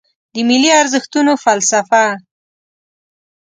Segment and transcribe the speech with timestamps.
[0.33, 2.03] د ملي ارزښتونو فلسفه